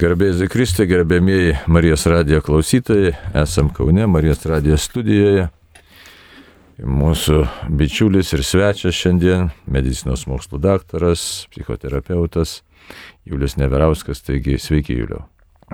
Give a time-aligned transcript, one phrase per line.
[0.00, 5.50] Garbėjai Kristė, gerbėmieji Marijos radijo klausytojai, esam Kaune, Marijos radijo studijoje.
[6.80, 7.42] Mūsų
[7.76, 12.62] bičiulis ir svečias šiandien- medicinos mokslų daktaras, psichoterapeutas
[13.26, 15.20] Julius Neverauskas, taigi sveiki Juliu.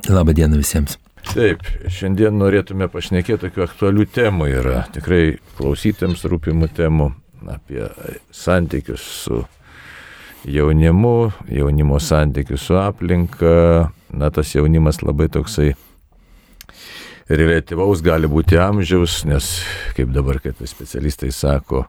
[0.08, 0.98] Labą dieną visiems.
[1.22, 7.12] Taip, šiandien norėtume pašnekėti tokių aktualių temų, yra tikrai klausytėms rūpimų temų
[7.46, 7.88] apie
[8.32, 9.44] santykius su
[10.44, 15.74] jaunimu, jaunimo santykius su aplinka, na tas jaunimas labai toksai
[17.28, 19.50] relativaus gali būti amžiaus, nes
[19.96, 21.84] kaip dabar, kaip specialistai sako,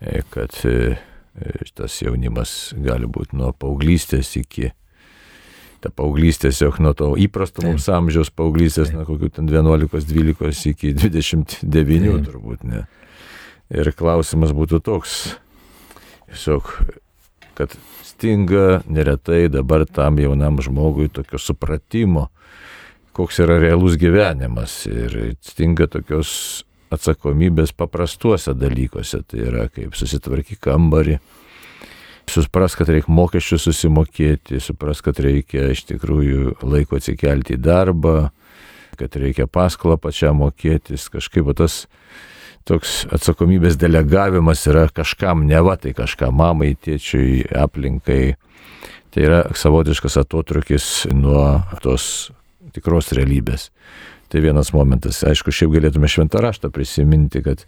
[0.00, 0.96] e, kad e,
[1.76, 4.70] tas jaunimas gali būti nuo paauglystės iki
[5.80, 11.62] ta paauglystė tiesiog nuo to įprasto mums amžiaus paauglystės, nuo kokių ten 11-12 iki 29
[11.64, 12.26] Taip.
[12.28, 12.84] turbūt ne.
[13.70, 15.20] Ir klausimas būtų toks,
[16.28, 16.72] tiesiog,
[17.60, 22.30] kad stinga neretai dabar tam jaunam žmogui tokio supratimo,
[23.12, 24.86] koks yra realus gyvenimas.
[24.88, 26.30] Ir stinga tokios
[26.90, 31.18] atsakomybės paprastuose dalykuose, tai yra kaip susitvarkyti kambarį,
[32.30, 38.16] supras, kad reikia mokesčių susimokėti, supras, kad reikia iš tikrųjų laiko atsikelti į darbą,
[38.96, 41.84] kad reikia paskolą pačiam mokėtis, kažkaip tas
[42.68, 48.36] toks atsakomybės delegavimas yra kažkam, ne va, tai kažkam mamai, tėčiui, aplinkai.
[49.10, 52.30] Tai yra savotiškas atotrukis nuo tos
[52.74, 53.70] tikros realybės.
[54.30, 55.24] Tai vienas momentas.
[55.26, 57.64] Aišku, šiaip galėtume šventą raštą prisiminti, kad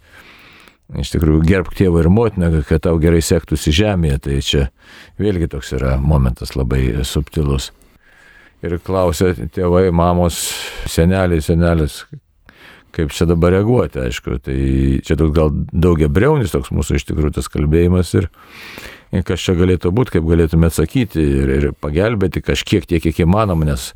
[0.99, 4.21] iš tikrųjų gerbk tėvą ir motiną, kad tau gerai sektųsi žemėje.
[4.23, 4.61] Tai čia
[5.19, 7.73] vėlgi toks yra momentas labai subtilus.
[8.63, 10.37] Ir klausia tėvai, mamos,
[10.87, 12.05] seneliai, senelis,
[12.93, 14.37] kaip čia dabar reaguoti, aišku.
[14.43, 14.57] Tai
[15.05, 18.29] čia toks gal daugia breunis toks mūsų iš tikrųjų tas kalbėjimas ir,
[19.25, 23.91] kas čia galėtų būti, kaip galėtume atsakyti ir, ir pagelbėti kažkiek tiek, kiek įmanoma, nes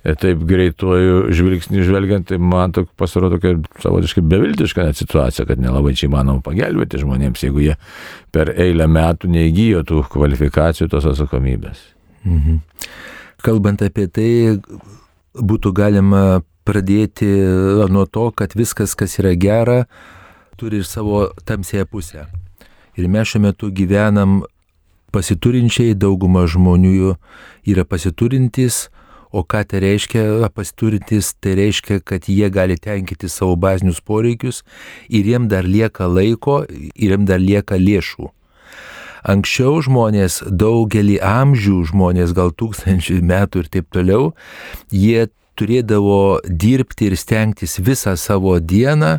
[0.00, 5.92] taip greituoju žvilgsniu žvelgiant, tai man tok, pasirodo tokia savotiškai beviltiška net situacija, kad nelabai
[5.98, 7.76] čia įmanoma pagelbėti žmonėms, jeigu jie
[8.32, 11.82] per eilę metų neįgyjo tų kvalifikacijų, tos atsakomybės.
[12.24, 12.62] Mhm.
[13.44, 14.30] Kalbant apie tai,
[15.36, 16.40] būtų galima
[16.70, 17.28] pradėti
[17.90, 19.82] nuo to, kad viskas, kas yra gera,
[20.60, 22.28] turi ir savo tamsėje pusę.
[22.98, 24.42] Ir mes šiuo metu gyvenam
[25.14, 27.14] pasiturinčiai, dauguma žmonių
[27.70, 28.88] yra pasiturintys,
[29.30, 34.64] o ką tai reiškia pasiturintys, tai reiškia, kad jie gali tenkinti savo bazinius poreikius
[35.08, 38.30] ir jiem dar lieka laiko, ir jiem dar lieka lėšų.
[39.30, 44.30] Anksčiau žmonės, daugelį amžių žmonės, gal tūkstančių metų ir taip toliau,
[44.90, 45.28] jie
[45.60, 49.18] turėdavo dirbti ir stengtis visą savo dieną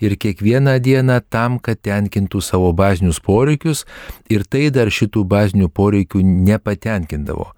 [0.00, 3.84] ir kiekvieną dieną tam, kad tenkintų savo bazinius poreikius
[4.32, 7.50] ir tai dar šitų bazinių poreikių nepatenkindavo.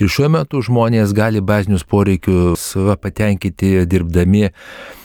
[0.00, 4.50] Ir šiuo metu žmonės gali bazinius poreikius patenkinti dirbdami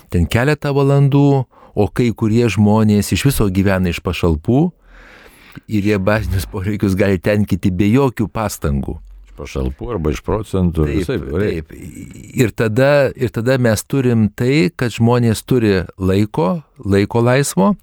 [0.09, 1.45] ten keletą valandų,
[1.79, 4.63] o kai kurie žmonės iš viso gyvena iš pašalpų
[5.69, 8.97] ir jie bazinius poreikius gali tenkinti be jokių pastangų
[9.39, 10.87] pašalpų arba iš procentų.
[10.87, 11.71] Taip, visai, taip.
[12.43, 17.73] Ir tada, ir tada mes turim tai, kad žmonės turi laiko, laiko laisvo,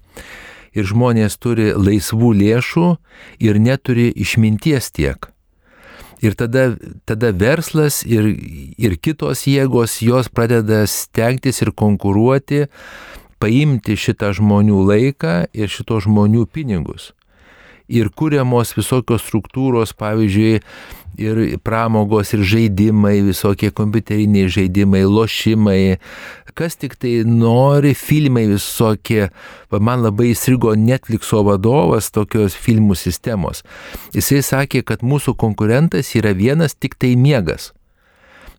[0.77, 2.91] ir žmonės turi laisvų lėšų
[3.43, 5.29] ir neturi išminties tiek.
[6.21, 6.71] Ir tada,
[7.05, 8.31] tada verslas ir,
[8.77, 12.65] ir kitos jėgos, jos pradeda stengtis ir konkuruoti,
[13.37, 17.11] paimti šitą žmonių laiką ir šito žmonių pinigus
[17.87, 20.59] ir kūriamos visokios struktūros, pavyzdžiui,
[21.17, 25.97] ir pramogos, ir žaidimai, visokie kompiuteriniai žaidimai, lošimai,
[26.57, 29.29] kas tik tai nori, filmai visokie.
[29.71, 33.63] Man labai įstrigo Netflixo vadovas tokios filmų sistemos.
[34.15, 37.71] Jisai sakė, kad mūsų konkurentas yra vienas tik tai miegas.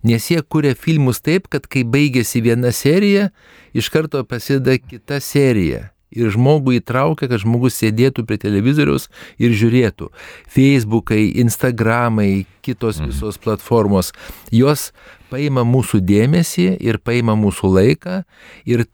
[0.07, 3.31] Nes jie kuria filmus taip, kad kai baigėsi viena serija,
[3.75, 9.09] iš karto prasideda kita serija ir žmogų įtraukia, kad žmogus sėdėtų prie televizoriaus
[9.41, 10.11] ir žiūrėtų.
[10.49, 13.13] Facebookai, Instagramai, kitos mhm.
[13.13, 14.13] visos platformos,
[14.55, 14.91] jos
[15.33, 18.23] paima mūsų dėmesį ir paima mūsų laiką
[18.69, 18.87] ir,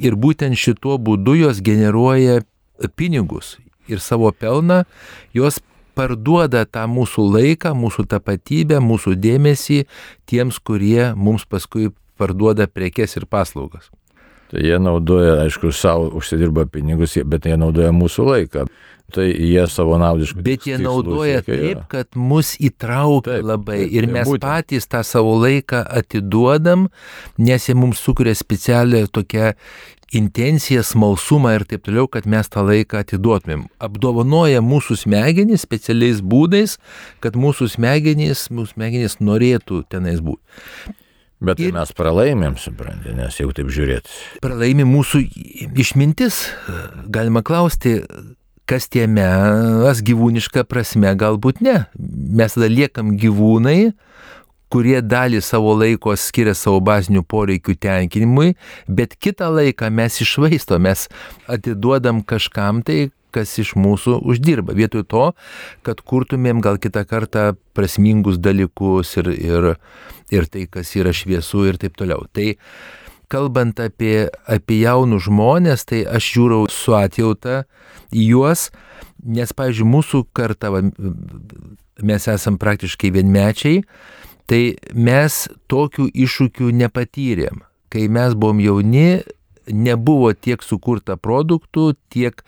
[0.00, 2.40] ir būtent šituo būdu jos generuoja
[2.96, 3.56] pinigus
[3.88, 4.84] ir savo pelną,
[5.36, 5.60] jos
[5.98, 9.82] parduoda tą mūsų laiką, mūsų tapatybę, mūsų dėmesį
[10.30, 13.90] tiems, kurie mums paskui parduoda prekes ir paslaugas.
[14.48, 18.68] Tai jie naudoja, aišku, savo užsidirba pinigus, bet jie naudoja mūsų laiką.
[19.12, 20.42] Tai jie savo naudiškai.
[20.44, 24.44] Bet jie naudoja siekia, taip, kad mus įtraukia taip, labai taip, ir mes būtent.
[24.44, 26.90] patys tą savo laiką atiduodam,
[27.40, 29.54] nes jie mums sukuria specialią tokią
[30.12, 33.66] intenciją, smalsumą ir taip toliau, kad mes tą laiką atiduotumėm.
[33.84, 36.76] Apdovanoja mūsų smegenys specialiais būdais,
[37.24, 40.44] kad mūsų smegenys, mūsų smegenys norėtų tenais būti.
[41.44, 44.10] Bet ir mes pralaimėm, suprantate, nes jau taip žiūrėt.
[44.42, 45.22] Pralaimė mūsų
[45.78, 46.40] išmintis.
[47.14, 48.00] Galima klausti,
[48.68, 51.84] kas tie mes gyvūniška prasme, galbūt ne.
[51.98, 53.92] Mes tada liekam gyvūnai,
[54.72, 58.56] kurie dalį savo laiko skiria savo bazinių poreikių tenkinimui,
[58.90, 61.06] bet kitą laiką mes išvaisto, mes
[61.48, 64.76] atiduodam kažkam tai, kas iš mūsų uždirba.
[64.76, 65.24] Vietoj to,
[65.86, 69.68] kad kurtumėm gal kitą kartą prasmingus dalykus ir, ir,
[70.34, 72.26] ir tai, kas yra šviesu ir taip toliau.
[72.32, 72.54] Tai
[73.32, 77.62] kalbant apie, apie jaunus žmonės, tai aš žiūrau su atjauta
[78.14, 78.68] į juos,
[79.24, 80.72] nes, pavyzdžiui, mūsų karta,
[81.98, 83.82] mes esam praktiškai vienmečiai,
[84.48, 84.62] tai
[84.94, 87.64] mes tokių iššūkių nepatyrėm.
[87.92, 89.20] Kai mes buvom jauni,
[89.68, 92.40] nebuvo tiek sukurta produktų, tiek,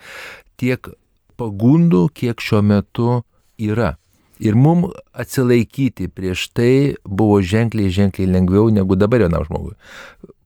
[0.61, 0.93] tiek
[1.41, 3.21] pagundų, kiek šiuo metu
[3.61, 3.95] yra.
[4.41, 9.75] Ir mum atsilaikyti prieš tai buvo ženkliai, ženkliai lengviau negu dabar jaunam žmogui.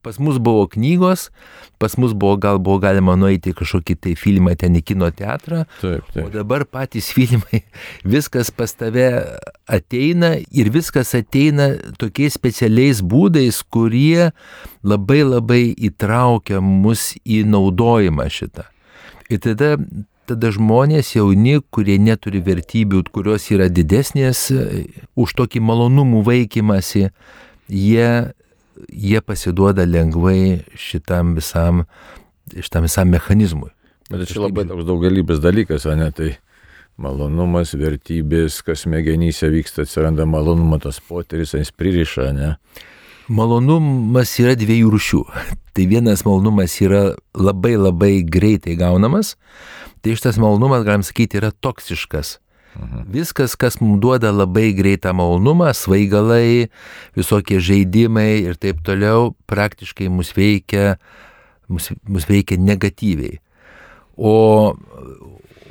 [0.05, 1.29] Pas mus buvo knygos,
[1.81, 5.63] pas mus buvo gal buvo galima nueiti kažkokį tai filmą ten į kino teatrą.
[5.79, 6.27] Taip, taip.
[6.27, 7.63] O dabar patys filmai,
[8.15, 9.07] viskas pas tave
[9.65, 14.29] ateina ir viskas ateina tokiais specialiais būdais, kurie
[14.83, 18.67] labai labai įtraukia mus į naudojimą šitą.
[19.29, 19.75] Ir tada
[20.25, 24.47] tada žmonės jauni, kurie neturi vertybių, kurios yra didesnės
[25.13, 27.11] už tokį malonumų vaikymasi,
[27.69, 28.09] jie
[28.91, 31.85] jie pasiduoda lengvai šitam visam,
[32.51, 33.71] šitam visam mechanizmui.
[34.09, 36.33] Bet čia labai toks daugelybės dalykas, o ne tai
[37.01, 42.53] malonumas, vertybės, kas smegenyse vyksta, atsiranda malonumo tas poteris, jis pririša, ne?
[43.25, 45.21] Malonumas yra dviejų rušių.
[45.75, 49.33] Tai vienas malonumas yra labai labai greitai gaunamas,
[49.99, 52.37] tai šitas malonumas, galim sakyti, yra toksiškas.
[52.79, 53.01] Mhm.
[53.11, 56.69] Viskas, kas mums duoda labai greitą malonumą, svaigalai,
[57.15, 60.95] visokie žaidimai ir taip toliau, praktiškai mus veikia,
[61.67, 63.39] mus, mus veikia negatyviai.
[64.15, 64.75] O,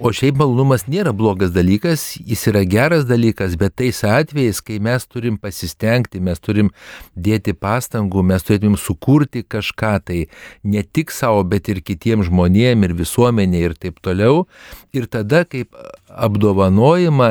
[0.05, 5.07] O šiaip malonumas nėra blogas dalykas, jis yra geras dalykas, bet tais atvejais, kai mes
[5.09, 6.69] turim pasistengti, mes turim
[7.17, 10.19] dėti pastangų, mes turėtumėm sukurti kažką tai
[10.61, 14.45] ne tik savo, bet ir kitiems žmonėms ir visuomenė ir taip toliau.
[14.93, 15.73] Ir tada kaip
[16.13, 17.31] apdovanojimą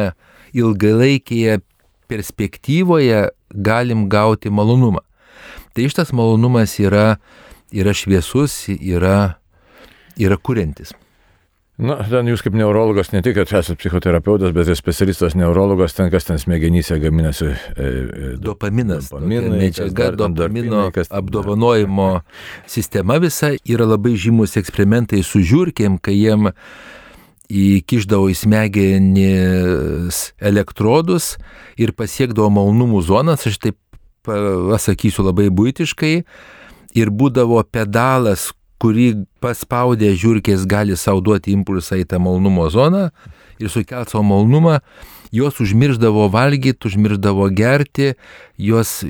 [0.58, 1.60] ilgalaikėje
[2.10, 3.22] perspektyvoje
[3.54, 5.06] galim gauti malonumą.
[5.78, 7.20] Tai šitas malonumas yra,
[7.70, 9.38] yra šviesus, yra,
[10.18, 10.98] yra kuriantis.
[11.82, 16.28] Na, ten jūs kaip neurologas, ne tik, esate psichoterapeutas, bet ir specialistas neurologas, ten kas
[16.28, 17.50] ten smegenyse gaminasi.
[17.50, 19.10] E, e, dopaminas.
[19.10, 22.10] Medžiaga, dopamino apdovanojimo
[22.76, 26.52] sistema visa yra labai žymus eksperimentai su žiūrkėm, kai jiem
[27.50, 31.34] įkiždavo į smegenis elektrodus
[31.82, 33.80] ir pasiekdavo malnumų zonas, aš taip
[34.24, 36.16] pasakysiu labai būtiškai,
[36.94, 38.52] ir būdavo pedalas,
[38.84, 39.08] kurį
[39.44, 43.08] paspaudę žiūrkės gali savo duoti impulsą į tą malnumo zoną
[43.64, 44.80] ir sukelt savo malnumą,
[45.34, 48.14] jos užmirždavo valgyti, užmirždavo gerti,
[48.60, 49.02] jos,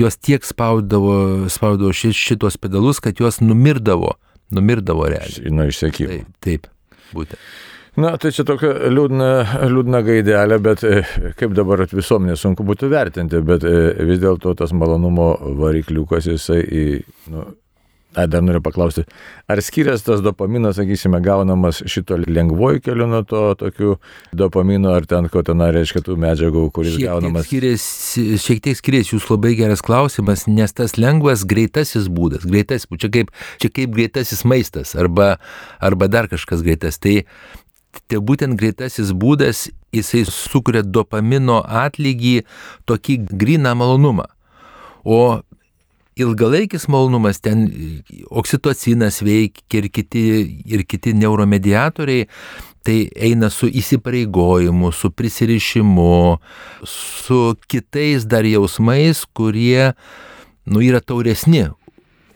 [0.00, 4.16] jos tiek spaudavo, spaudavo šitos pedalus, kad jos numirdavo,
[4.50, 5.52] numirdavo realiai.
[5.52, 6.22] Nu, išsakymai.
[6.40, 6.72] Taip, taip,
[7.14, 7.44] būtent.
[8.00, 9.30] Na, tai čia tokia liūdna,
[9.68, 11.00] liūdna gaidelė, bet e,
[11.36, 16.84] kaip dabar visuomenė sunku būtų vertinti, bet e, vis dėlto tas malonumo varikliukas jisai į,
[17.34, 17.48] nu,
[18.14, 19.04] A, dar noriu paklausti,
[19.46, 23.92] ar skiriasi tas dopaminas, sakysime, gaunamas šito lengvoju keliu nuo to tokių
[24.34, 27.46] dopamino, ar ten, ko ten reiškia tų medžiagų, kuris šiek gaunamas?
[27.46, 33.12] Skiriasi, šiek tiek skiriasi, jūs labai geras klausimas, nes tas lengvas greitasis būdas, greitasis, čia
[33.14, 33.30] kaip,
[33.62, 35.36] čia kaip greitasis maistas arba,
[35.78, 36.98] arba dar kažkas greitas.
[36.98, 37.20] Tai
[38.10, 39.64] Tai būtent greitasis būdas,
[39.94, 42.44] jisai sukuria dopamino atlygį,
[42.86, 44.28] tokį griną malonumą.
[45.02, 45.42] O
[46.18, 47.68] ilgalaikis malonumas, ten
[48.30, 50.24] oksitocinas veikia ir kiti,
[50.66, 52.26] ir kiti neuromediatoriai,
[52.84, 56.14] tai eina su įsipareigojimu, su prisirišimu,
[56.88, 59.92] su kitais dar jausmais, kurie,
[60.64, 61.66] nu, yra tauresni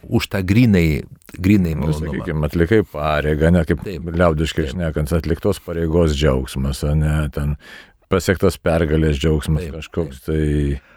[0.05, 2.05] už tą grinai, grinai nu, malonumą.
[2.05, 7.57] Nu, sakykime, atlikai pareigą, ne kaip liaudiškai šnekant, atliktos pareigos džiaugsmas, ne ten
[8.13, 10.29] pasiektas pergalės džiaugsmas taip, kažkoks taip.
[10.29, 10.94] tai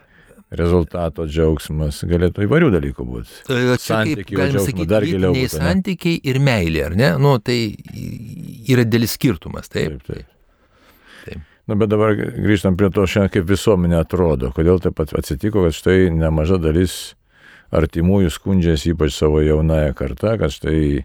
[0.55, 3.41] rezultato džiaugsmas, galėtų įvairių dalykų būti.
[3.83, 7.11] Santykių galim džiaugsmas dar giliau būtų, santykiai ir meilė, ar ne?
[7.19, 7.57] Nu, tai
[8.71, 9.97] yra dėlis skirtumas, taip.
[9.99, 10.31] Taip, taip.
[11.25, 11.43] Taip.
[11.67, 14.53] Na, bet dabar grįžtam prie to šiandien, kaip visuomenė atrodo.
[14.55, 16.97] Kodėl taip pat atsitiko, kad štai nemaža dalis
[17.75, 21.03] artimųjų skundžiasi ypač savo jaunąją kartą, kad štai,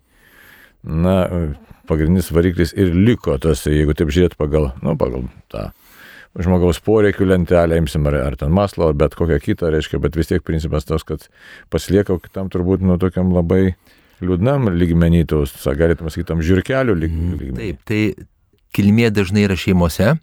[0.86, 1.16] na,
[1.90, 5.72] pagrindinis variklis ir liko tas, jeigu taip žiūrėt pagal, nu, pagal tą
[6.40, 10.30] žmogaus poreikių lentelę, imsim ar, ar ten maslo, ar bet kokią kitą, reiškia, bet vis
[10.30, 11.26] tiek principas tas, kad
[11.72, 13.74] pasilieka kitam turbūt nu tokiam labai
[14.22, 17.58] liūdnam lygmenytos, galėtume sakyti, tam žirkelių lyg, lygmenį.
[17.58, 18.02] Taip, tai
[18.76, 20.14] kilmė dažnai yra šeimose.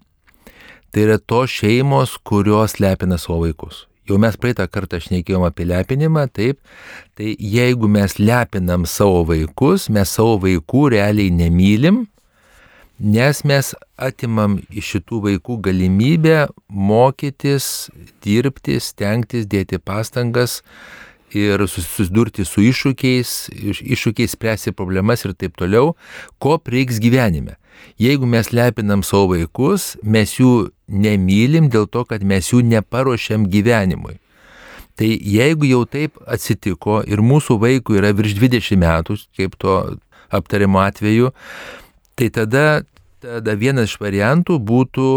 [0.90, 3.84] Tai yra tos šeimos, kurios lepina savo vaikus.
[4.10, 6.58] Jau mes praeitą kartą šnekėjom apie lepinimą, taip.
[7.14, 12.08] Tai jeigu mes lepinam savo vaikus, mes savo vaikų realiai nemylim,
[13.00, 17.88] nes mes atimam iš šitų vaikų galimybę mokytis,
[18.24, 20.60] dirbti, stengtis, dėti pastangas
[21.32, 25.94] ir sus- susidurti su iššūkiais, iš- iššūkiais spręsti problemas ir taip toliau,
[26.38, 27.56] ko prieiks gyvenime.
[27.98, 34.18] Jeigu mes lepinam savo vaikus, mes jų nemylim dėl to, kad mes jų neparuošiam gyvenimui.
[34.96, 39.96] Tai jeigu jau taip atsitiko ir mūsų vaikui yra virš 20 metų, kaip to
[40.30, 41.30] aptariamo atveju,
[42.20, 42.82] tai tada,
[43.24, 45.08] tada vienas iš variantų būtų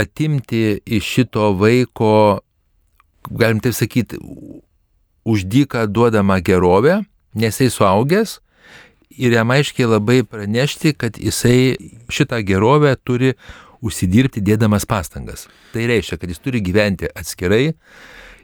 [0.00, 2.40] atimti iš šito vaiko,
[3.28, 4.16] galim taip sakyti,
[5.26, 7.02] už dyką duodamą gerovę,
[7.36, 8.38] nes jisai suaugęs
[9.16, 11.76] ir jam aiškiai labai pranešti, kad jisai
[12.12, 13.34] šitą gerovę turi
[13.84, 15.46] užsidirbti dėdamas pastangas.
[15.72, 17.74] Tai reiškia, kad jis turi gyventi atskirai,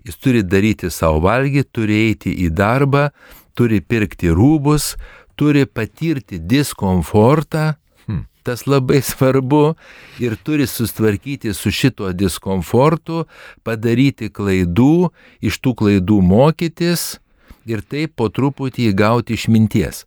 [0.05, 3.09] jis turi daryti savo valgį, turi eiti į darbą,
[3.57, 4.95] turi pirkti rūbus,
[5.43, 7.73] turi patirti diskomfortą,
[8.07, 8.27] Hmm.
[8.43, 9.75] tas labai svarbu
[10.19, 13.25] ir turi sustvarkyti su šituo diskomfortu,
[13.63, 15.11] padaryti klaidų,
[15.43, 17.19] iš tų klaidų mokytis
[17.67, 20.05] ir taip po truputį įgauti išminties.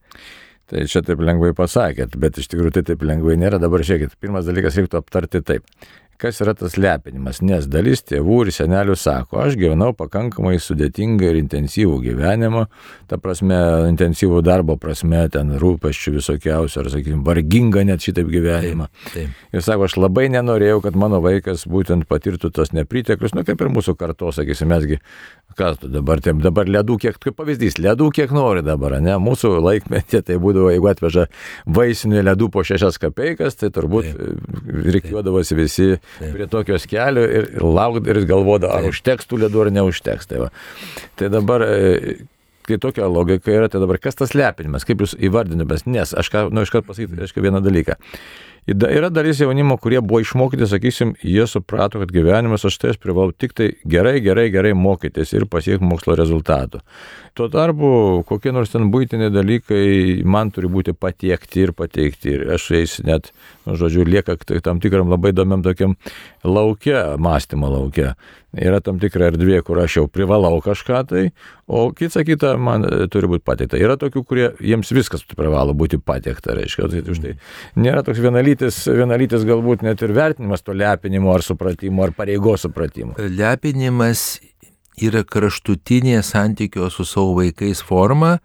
[0.66, 3.60] Tai čia taip lengvai pasakėt, bet iš tikrųjų tai taip lengvai nėra.
[3.62, 5.64] Dabar žiūrėkit, pirmas dalykas reiktų aptarti taip.
[6.18, 7.42] Kas yra tas lepinimas?
[7.44, 12.66] Nes dalis tėvų ir senelių sako, aš gyvenau pakankamai sudėtingą ir intensyvų gyvenimą,
[13.12, 13.58] ta prasme,
[13.90, 18.88] intensyvų darbo prasme, ten rūpeščių visokiausių, ar, sakykime, vargingą net šitaip gyvenimą.
[19.12, 19.36] Taip.
[19.52, 23.74] Ir sako, aš labai nenorėjau, kad mano vaikas būtent patirtų tos nepriteklius, nu kaip ir
[23.76, 25.02] mūsų kartos, sakysim, mesgi,
[25.58, 29.56] kas tu dabar, taip, dabar ledų kiek, kaip pavyzdys, ledų kiek nori dabar, ne, mūsų
[29.64, 31.28] laikmetė tai būdavo, jeigu atveža
[31.78, 34.12] vaisinių ledų po šešias kapeikas, tai turbūt
[34.96, 36.32] reikiuodavosi visi Taip.
[36.36, 40.32] prie tokios kelio ir, ir laukdavo ir galvodavo, ar užteks tų ledų ar neužteks.
[40.32, 40.50] Tai, va.
[41.20, 42.18] tai dabar e,
[42.66, 46.48] kai tokia logika yra, tai dabar kas tas lepinimas, kaip jūs įvardinamės, nes aš ką,
[46.54, 48.00] nu, iškart pasakyti, reiškia vieną dalyką.
[48.66, 53.54] Yra dalis jaunimo, kurie buvo išmokyti, sakysim, jie suprato, kad gyvenimas aš tai privalau tik
[53.54, 56.82] tai gerai, gerai, gerai mokytis ir pasiekti mokslo rezultatų.
[57.38, 57.90] Tuo tarpu
[58.26, 62.32] kokie nors ten būtiniai dalykai man turi būti patiekti ir pateikti.
[62.32, 63.30] Ir aš jais net,
[63.68, 65.94] nu, žodžiu, lieka tam tikram labai įdomiam tokiam
[66.42, 68.16] laukia, mąstymo laukia.
[68.56, 71.24] Yra tam tikra erdvė, kur aš jau privalau kažką tai,
[71.68, 73.76] o kita kita man e, turi būti pateikta.
[73.76, 76.88] Yra tokių, kurie jiems viskas privalo būti pateikta, reiškia.
[76.94, 77.34] Tai, tai,
[77.76, 83.16] nėra toks vienalytis, vienalytis galbūt net ir vertinimas to lepinimo ar supratimo ar pareigos supratimo.
[83.20, 84.40] Lepinimas
[85.02, 88.38] yra kraštutinė santykio su savo vaikais forma,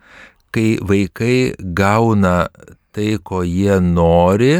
[0.50, 2.49] kai vaikai gauna
[2.90, 4.59] tai, ko jie nori,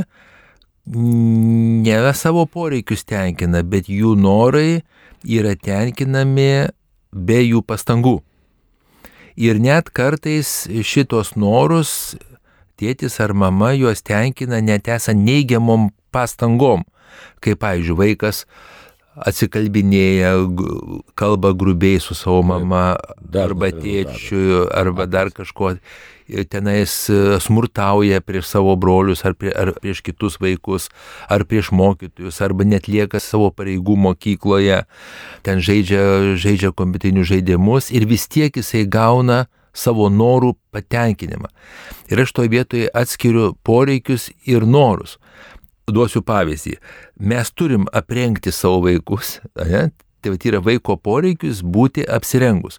[0.87, 4.83] ne savo poreikius tenkina, bet jų norai
[5.26, 6.71] yra tenkinami
[7.11, 8.21] be jų pastangų.
[9.40, 12.16] Ir net kartais šitos norus
[12.80, 16.84] tėtis ar mama juos tenkina net esant neigiamom pastangom.
[17.44, 18.44] Kaip, pavyzdžiui, vaikas
[19.20, 20.32] atsikalbinėja,
[21.18, 22.94] kalba grubiai su savo mama
[23.34, 25.76] arba tėčiu, arba dar kažko.
[26.46, 30.87] Tenais e, smurtauja prieš savo brolius ar, prie, ar prieš kitus vaikus,
[31.26, 34.84] ar prieš mokytojus, arba net lieka savo pareigų mokykloje,
[35.42, 41.50] ten žaidžia, žaidžia kompiuterinius žaidimus ir vis tiek jisai gauna savo norų patenkinimą.
[42.10, 45.18] Ir aš toje vietoje atskiriu poreikius ir norus.
[45.90, 46.76] Duosiu pavyzdį.
[47.18, 49.90] Mes turim aprengti savo vaikus, ne?
[50.20, 52.78] tai yra vaiko poreikius būti apsirengus.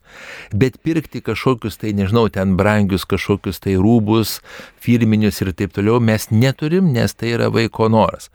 [0.54, 4.40] Bet pirkti kažkokius tai, nežinau, ten brangius kažkokius tai rūbus,
[4.82, 8.30] firminius ir taip toliau mes neturim, nes tai yra vaiko noras.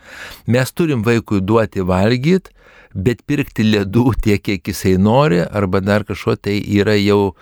[0.47, 2.51] Mes turim vaikui duoti valgyti,
[2.95, 7.37] bet pirkti ledų tiek, kiek jisai nori, arba dar kažko tai yra jau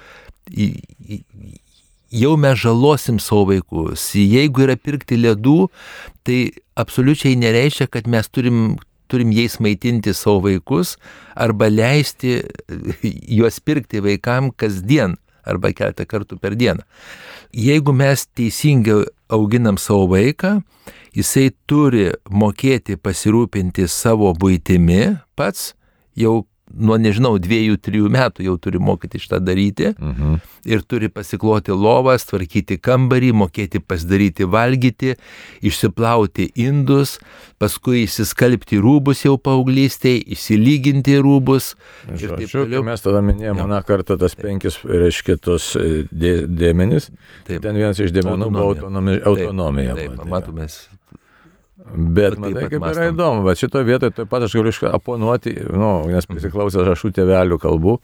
[2.15, 4.11] jau mes žalosim savo vaikus.
[4.19, 5.69] Jeigu yra pirkti ledų,
[6.27, 6.41] tai
[6.79, 8.77] absoliučiai nereiškia, kad mes turim
[9.09, 10.97] turim jais maitinti savo vaikus
[11.37, 12.41] arba leisti
[13.39, 16.83] juos pirkti vaikam kasdien arba keletą kartų per dieną.
[17.55, 20.57] Jeigu mes teisingai auginam savo vaiką,
[21.15, 25.75] jisai turi mokėti pasirūpinti savo būtimi pats,
[26.17, 30.39] jau nuo nežinau, dviejų, trijų metų jau turi mokyti šitą daryti mhm.
[30.69, 35.15] ir turi pasikloti lovas, tvarkyti kambarį, mokėti pasidaryti valgyti,
[35.65, 37.19] išsiplauti indus,
[37.63, 41.75] paskui įsiskalbti rūbus jau paauglystėje, įsilyginti rūbus.
[42.11, 47.11] Žodžiu, mes tada minėjome vieną kartą tas penkis, reiškia, tos e, dė, dėmenys.
[47.49, 47.63] Taip.
[47.65, 49.23] Ten vienas iš dėmenų buvo autonomija.
[49.31, 50.83] autonomija taip, taip, matomės
[51.93, 56.27] Bet matai, kaip yra įdomu, bet šitoje vietoje taip pat aš galiu oponuoti, nu, nes
[56.31, 57.99] prisiklausęs rašų tėvelių kalbų.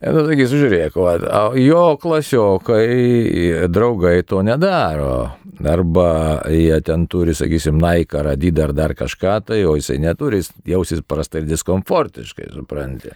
[0.00, 1.16] Ir tu sakysi, žiūrėk, va,
[1.58, 5.14] jo klasiokai, draugai to nedaro.
[5.60, 6.06] Arba
[6.48, 10.54] jie ten turi, sakysim, Nike ar Adidas ar dar kažką, tai o jisai neturi, jis
[10.70, 13.12] jausis prastai ir diskomfortiškai, supranti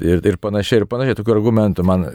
[0.00, 2.06] ir, ir panašiai, ir panašiai, tokių argumentų man,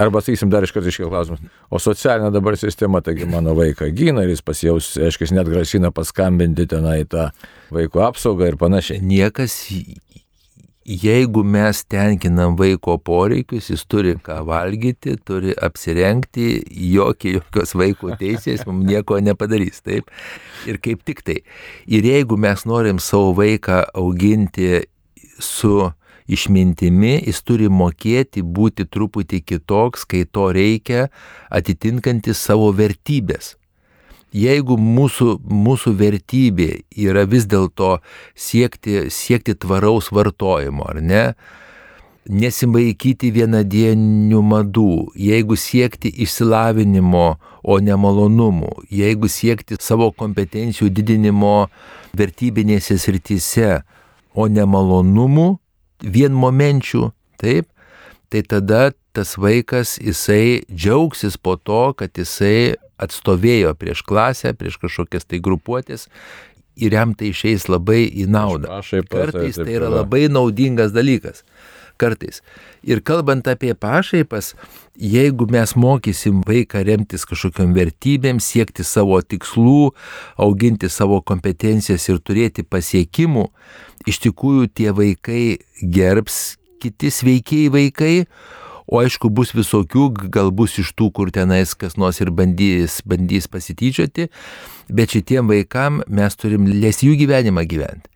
[0.00, 4.24] arba sakysim dar iš karto iškėl klausimus, o socialinė dabar sistema, taigi mano vaiką gina
[4.24, 7.30] ir jis pasijaus, aiškiai, net grasina paskambinti tenai tą
[7.74, 9.02] vaiko apsaugą ir panašiai.
[9.04, 9.58] Niekas,
[10.88, 16.48] jeigu mes tenkinam vaiko poreikius, jis turi ką valgyti, turi apsirengti,
[16.94, 20.08] jokie, jokios vaiko teisės mums nieko nepadarys, taip?
[20.68, 21.42] Ir kaip tik tai.
[21.86, 24.86] Ir jeigu mes norim savo vaiką auginti
[25.38, 25.90] su
[26.28, 31.08] išmintimi jis turi mokėti būti truputį kitoks, kai to reikia,
[31.50, 33.56] atitinkantis savo vertybės.
[34.36, 37.96] Jeigu mūsų, mūsų vertybė yra vis dėlto
[38.36, 41.22] siekti, siekti tvaraus vartojimo, ar ne,
[42.28, 47.28] nesimaikyti vienadienių madų, jeigu siekti išsilavinimo,
[47.64, 51.70] o ne malonumų, jeigu siekti savo kompetencijų didinimo
[52.16, 53.80] vertybinėse srityse,
[54.36, 55.48] o ne malonumų,
[56.02, 57.08] vienmomenčių,
[57.40, 57.68] taip,
[58.28, 65.26] tai tada tas vaikas, jisai džiaugsis po to, kad jisai atstovėjo prieš klasę, prieš kažkokias
[65.26, 66.08] tai grupuotės
[66.78, 68.80] ir jam tai išeis labai į naudą.
[69.10, 71.42] Kartais tai yra labai naudingas dalykas.
[71.98, 72.44] Kartais.
[72.86, 74.52] Ir kalbant apie pašaipas,
[74.94, 79.90] jeigu mes mokysim vaiką remtis kažkokiam vertybėm, siekti savo tikslų,
[80.38, 83.48] auginti savo kompetencijas ir turėti pasiekimų,
[84.08, 85.42] iš tikrųjų tie vaikai
[85.82, 88.14] gerbs kiti sveikiai vaikai,
[88.88, 93.50] o aišku bus visokių, gal bus iš tų, kur tenais kas nors ir bandys, bandys
[93.50, 94.28] pasityčioti,
[94.88, 98.08] bet šitiem vaikam mes turim leisti jų gyvenimą gyventi.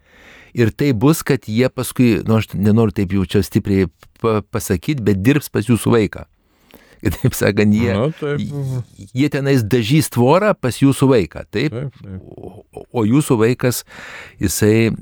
[0.56, 3.88] Ir tai bus, kad jie paskui, nu aš nenoriu taip jau čia stipriai
[4.20, 6.26] pasakyti, bet dirbs pas jūsų vaiką.
[7.02, 8.42] Kitaip sakant, jie, Na, taip.
[9.10, 11.74] jie tenais dažys tvorą pas jūsų vaiką, taip?
[11.74, 12.20] taip, taip.
[12.22, 13.82] O, o jūsų vaikas,
[14.42, 14.92] jisai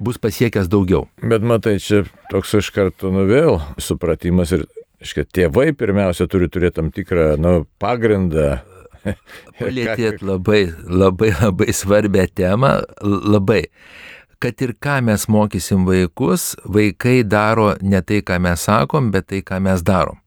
[0.00, 1.04] bus pasiekęs daugiau.
[1.20, 4.64] Bet matai, čia toks iš karto nu vėl supratimas ir,
[5.04, 8.62] iškai, tėvai pirmiausia turi turėti tam tikrą nu, pagrindą.
[9.60, 13.66] Palėtėt labai, labai, labai svarbę temą, labai
[14.42, 19.40] kad ir ką mes mokysim vaikus, vaikai daro ne tai, ką mes sakom, bet tai,
[19.46, 20.20] ką mes darom.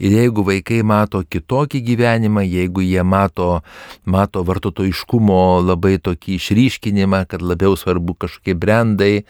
[0.00, 3.62] Ir jeigu vaikai mato kitokį gyvenimą, jeigu jie mato,
[4.04, 9.24] mato vartotojiškumo labai tokį išryškinimą, kad labiau svarbu kažkokie brandai,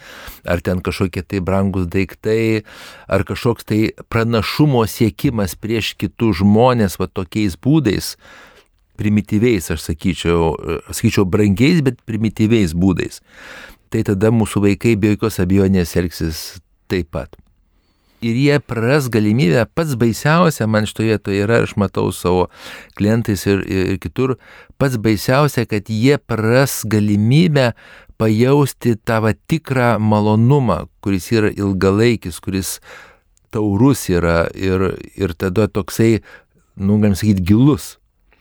[0.44, 2.62] ar ten kažkokie tai brangus daiktai,
[3.09, 3.81] ar kažkoks tai
[4.12, 8.14] pranašumo siekimas prieš kitus žmonės va tokiais būdais,
[9.01, 10.53] primityviais, aš sakyčiau,
[10.92, 13.22] sakyčiau brangiais, bet primityviais būdais,
[13.90, 16.44] tai tada mūsų vaikai be jokios abejonės elgsis
[16.92, 17.35] taip pat
[18.23, 22.49] ir jie praras galimybę, pats baisiausia man šitoje vietoje yra, aš matau savo
[22.99, 24.37] klientais ir, ir kitur,
[24.79, 27.73] pats baisiausia, kad jie praras galimybę
[28.21, 32.77] pajausti tą tikrą malonumą, kuris yra ilgalaikis, kuris
[33.53, 36.23] taurus yra ir, ir tada toksai,
[36.77, 37.97] nu, galim sakyti, gilus.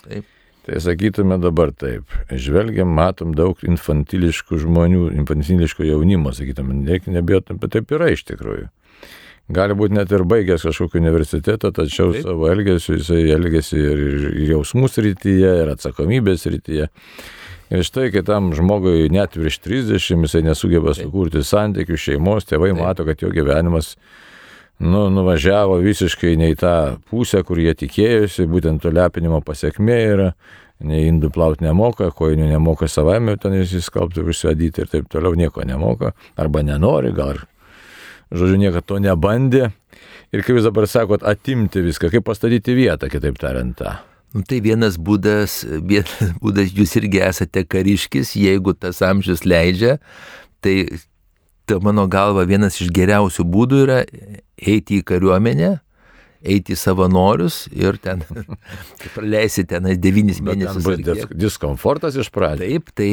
[0.05, 0.27] Taip.
[0.61, 6.75] Tai sakytume dabar taip, žvelgiam, matom daug infantiliškų žmonių, infantiliško jaunimo, sakytume,
[7.09, 8.67] nebijotum, bet taip yra iš tikrųjų.
[9.51, 12.23] Gali būti net ir baigęs kažkokį universitetą, tačiau Taip.
[12.27, 16.87] savo elgesiu jisai elgesi ir, ir jausmų srityje, ir atsakomybės srityje.
[17.71, 21.07] Ir štai kitam žmogui net virš 30 jisai nesugeba Taip.
[21.07, 22.81] sukurti santykių, šeimos, tėvai Taip.
[22.83, 23.95] mato, kad jo gyvenimas
[24.81, 26.75] nu, nuvažiavo visiškai ne į tą
[27.11, 30.33] pusę, kur jie tikėjosi, būtent to lepinimo pasiekmė yra,
[30.81, 35.65] nei indų plauti nemoka, kojinių nemoka savame, ten jis įskalbti, užsiadyti ir taip toliau nieko
[35.67, 37.35] nemoka, arba nenori, gal
[38.31, 39.69] žodžiu, niekada to nebandė.
[40.31, 43.97] Ir kaip jūs dabar sakot, atimti viską, kaip pastatyti vietą, kitaip tariant tą.
[44.31, 49.97] Nu, tai vienas būdas, vienas būdas, jūs irgi esate kariškis, jeigu tas amžius leidžia,
[50.63, 50.75] tai,
[51.67, 54.03] tai mano galva vienas iš geriausių būdų yra
[54.55, 55.73] eiti į kariuomenę,
[56.41, 58.23] eiti savanorius ir ten
[59.15, 60.79] praleisi tenais devynis mėnesius.
[60.87, 62.63] Bus dis diskomfortas iš pradžių.
[62.63, 63.11] Taip, tai,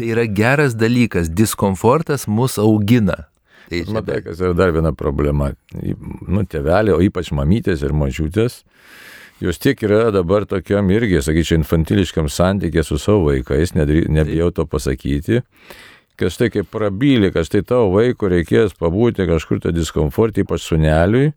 [0.00, 3.28] tai yra geras dalykas, diskomfortas mus augina.
[3.66, 5.50] Tai Matai, kas yra dar viena problema.
[5.74, 8.60] Nu, tėvelė, o ypač mamytės ir mažiutės,
[9.42, 15.42] jos tiek yra dabar tokiam irgi, sakyčiau, infantiliškam santykė su savo vaikais, nebijau to pasakyti,
[16.16, 21.32] kad štai kaip prabylė, kad štai tavo vaiko reikės pabūti kažkur tą diskomfortą, ypač suneliui,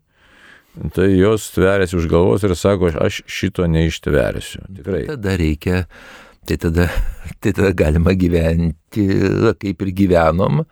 [0.94, 4.62] tai jos tveriasi už galvos ir sako, aš šito neištversiu.
[4.78, 5.02] Tikrai.
[5.10, 5.82] Tada reikia,
[6.46, 6.86] tai tada,
[7.42, 9.08] tai tada galima gyventi
[9.60, 10.62] kaip ir gyvenom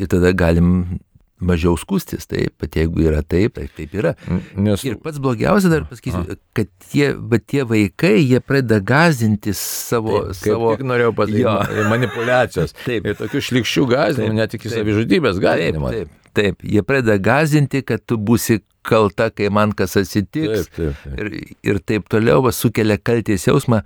[0.00, 1.00] ir tada galim
[1.40, 4.12] mažiau skustis, taip, bet jeigu yra taip, taip, taip yra.
[4.60, 4.84] Nes...
[4.84, 6.38] Ir pats blogiausia dar pasakysiu, A.
[6.56, 7.10] kad tie,
[7.48, 10.20] tie vaikai, jie pradeda gazinti savo...
[10.28, 10.74] Taip, savo...
[10.76, 12.76] Tik norėjau pasakyti, manipulacijos.
[12.88, 13.08] taip.
[13.08, 15.94] Ir tokių šlikščių gazinimų, net iki savižudybės gazinimų.
[15.94, 20.68] Taip, taip, taip, jie pradeda gazinti, kad tu būsi kalta, kai man kas atsitiks.
[20.68, 21.24] Taip, taip, taip.
[21.24, 23.82] Ir, ir taip toliau va, sukelia kalties jausmą.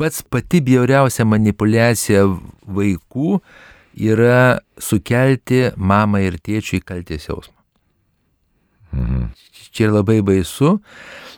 [0.00, 2.24] Pats pati bjauriausia manipulacija
[2.64, 3.40] vaikų
[3.96, 7.56] yra sukelti mamai ir tėčiui kalties jausmą.
[8.92, 9.30] Mhm.
[9.70, 10.80] Čia yra labai baisu,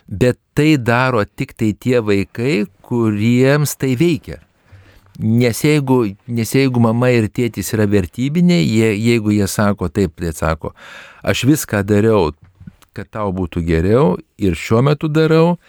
[0.07, 4.39] bet tai daro tik tai tie vaikai, kuriems tai veikia.
[5.19, 10.33] Nes jeigu, nes jeigu mama ir tėtis yra vertybiniai, jie, jeigu jie sako taip, tai
[10.33, 10.73] sako,
[11.21, 12.31] aš viską dariau,
[12.97, 15.59] kad tau būtų geriau ir šiuo metu darau,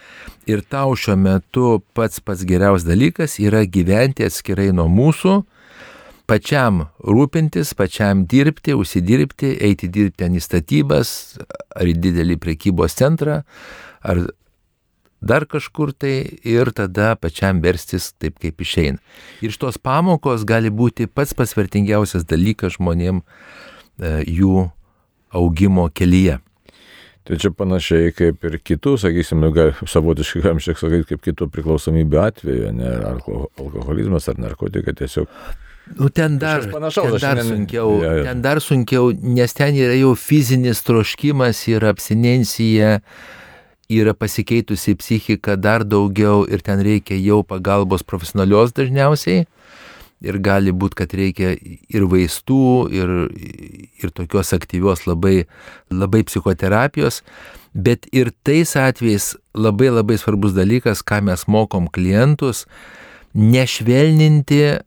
[0.49, 1.67] ir tau šiuo metu
[1.97, 5.43] pats pats geriausias dalykas yra gyventi atskirai nuo mūsų,
[6.27, 11.09] pačiam rūpintis, pačiam dirbti, užsidirbti, eiti dirbti ten į statybas,
[11.75, 13.41] ar į didelį prekybos centrą,
[14.05, 14.25] ar
[15.25, 19.01] dar kažkur tai ir tada pačiam verstis taip, kaip išeina.
[19.41, 24.67] Ir iš tos pamokos gali būti pats pasvertingiausias dalykas žmonėm e, jų
[25.35, 26.39] augimo kelyje.
[27.25, 31.47] Tai čia panašiai kaip ir kitų, sakysime, nu, savotiškai, galim šiek tiek sakyti, kaip kitų
[31.55, 35.31] priklausomybių atveju, ne, ar alkoholizmas, ar narkotika, tiesiog
[35.93, 37.51] Nu, ten dar, panašaus, ten dar šiandien...
[37.51, 38.23] sunkiau, ja, ja.
[38.29, 42.97] ten dar sunkiau, nes ten yra jau fizinis troškimas ir abstinencija,
[43.93, 49.45] yra pasikeitusi psichika dar daugiau ir ten reikia jau pagalbos profesionalios dažniausiai.
[50.25, 53.11] Ir gali būti, kad reikia ir vaistų, ir,
[54.01, 55.43] ir tokios aktyvios labai,
[55.93, 57.19] labai psichoterapijos.
[57.75, 62.63] Bet ir tais atvejais labai labai svarbus dalykas, ką mes mokom klientus,
[63.35, 64.79] nešvelninti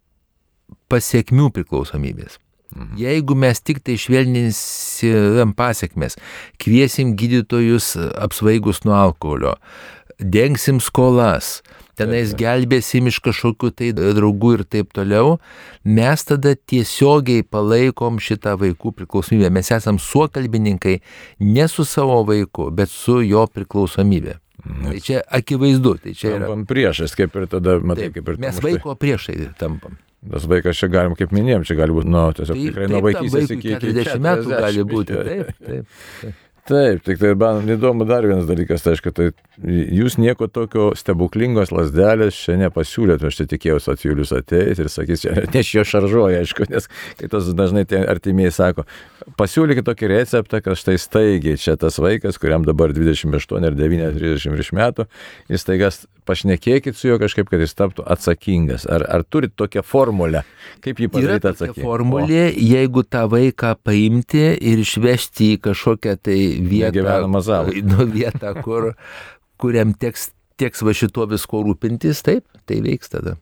[0.93, 2.39] pasiekmių priklausomybės.
[2.77, 2.97] Mhm.
[3.01, 6.19] Jeigu mes tik tai švelninsim pasiekmes,
[6.61, 9.55] kviesim gydytojus apsvaigus nuo alkoholio,
[10.21, 11.63] dengsim skolas,
[11.99, 15.39] tenais gelbėsim iš kažkokių tai draugų ir taip toliau,
[15.85, 19.51] mes tada tiesiogiai palaikom šitą vaikų priklausomybę.
[19.55, 20.99] Mes esam suokalbininkai
[21.41, 24.37] ne su savo vaiku, bet su jo priklausomybė.
[24.69, 26.45] Nes tai čia akivaizdu, tai čia yra.
[26.45, 28.41] Tampam priešas, kaip ir tada, matai, taip, kaip ir.
[28.43, 29.97] Mes vaiko priešai tampam.
[30.19, 33.53] Tas vaikas čia galim, kaip minėjom, čia gali būti, nu, tiesiog tai, tikrai nuo vaikystės
[33.55, 35.19] iki 40 metų gali būti.
[35.29, 35.93] Taip, taip.
[36.19, 36.41] taip.
[36.69, 39.31] Taip, tik tai man įdomu dar vienas dalykas, tai aišku, tai
[39.97, 45.25] jūs nieko tokio stebuklingos lasdelės čia nepasiūlėt, aš čia tikėjausi, kad Julius ateis ir sakys,
[45.55, 48.85] ne iš jo šaržuoja, aišku, nes kitos dažnai tie artimieji sako,
[49.41, 54.77] pasiūlykit tokį receptą, kad štai staigiai čia tas vaikas, kuriam dabar 28 ar 9, 30
[54.77, 55.09] metų,
[55.49, 58.85] jis staigas pašnekėkit su juo kažkaip, kad jis taptų atsakingas.
[58.91, 60.45] Ar, ar turit tokią formulę,
[60.85, 61.85] kaip jį padaryti atsakingą?
[61.87, 67.07] Formulė, jeigu tą vaiką paimti ir išvežti į kažkokią tai vietą.
[67.88, 68.92] Nu, vietą, kur,
[69.61, 73.38] kuriam teks, teks va šituo visko rūpintis, taip, tai veiks tada.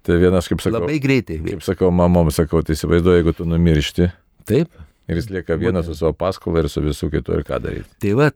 [0.00, 1.36] Tai vienas, kaip sakau, labai greitai.
[1.42, 1.58] Veiks.
[1.58, 4.08] Kaip sakau, mamom sakau, tai įsivaizduoju, jeigu tu numiršti.
[4.48, 4.72] Taip.
[5.10, 7.90] Ir jis lieka vienas su savo paskola ir su visų kitų ir ką daryti.
[8.00, 8.28] Tai va,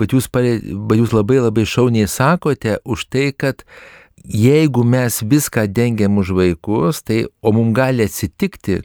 [0.00, 3.62] bet jūs, bet jūs labai labai šauniai sakote už tai, kad
[4.24, 8.80] jeigu mes viską dengiam už vaikus, tai o mums gali atsitikti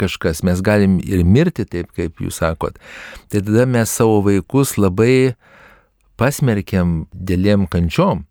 [0.00, 2.80] kažkas, mes galim ir mirti taip, kaip jūs sakot,
[3.28, 5.36] tai tada mes savo vaikus labai
[6.20, 8.26] pasmerkiam dėliem kančiom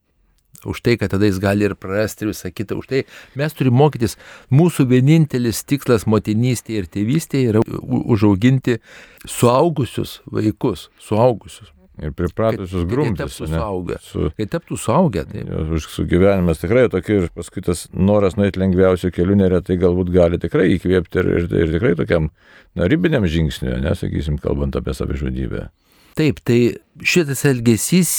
[0.65, 2.79] už tai, kad tada jis gali ir prarasti visą kitą.
[2.79, 3.03] Už tai
[3.39, 4.17] mes turime mokytis.
[4.51, 8.79] Mūsų vienintelis tikslas motinystėje ir tėvystėje yra užauginti
[9.23, 11.71] suaugusius vaikus, suaugusius.
[11.99, 13.35] Ir pripratusius grumtis.
[13.35, 13.97] Kai taptų suaugę.
[14.05, 15.25] Su, kai taptų suaugę.
[15.75, 20.39] Už su gyvenimas tikrai tokia ir paskui tas noras nueiti lengviausių kelių neretai galbūt gali
[20.39, 22.31] tikrai įkvėpti ir, ir, ir tikrai tokiam
[22.77, 25.67] na, ribiniam žingsniui, nesakysim, kalbant apie savižudybę.
[26.19, 28.09] Taip, tai šitas elgesys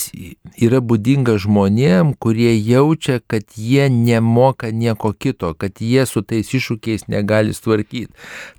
[0.56, 7.04] yra būdinga žmonėm, kurie jaučia, kad jie nemoka nieko kito, kad jie su tais iššūkiais
[7.12, 8.08] negali tvarkyti.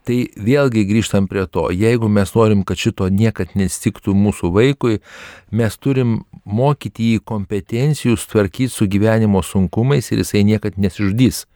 [0.05, 5.01] Tai vėlgi grįžtam prie to, jeigu mes norim, kad šito niekad nestiktų mūsų vaikui,
[5.49, 11.47] mes turim mokyti jį kompetencijų tvarkyti su gyvenimo sunkumais ir jisai niekad nesižudys.